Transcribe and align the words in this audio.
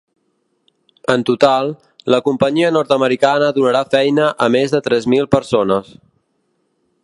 En 1.15 1.25
total, 1.31 1.69
la 2.15 2.19
companyia 2.29 2.71
nord-americana 2.77 3.51
donarà 3.59 3.83
feina 3.97 4.27
a 4.47 4.51
més 4.59 4.75
de 4.77 4.83
tres 4.89 5.09
mil 5.15 5.33
persones. 5.37 5.97